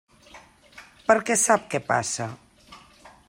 [1.11, 2.31] Perquè sap què passa?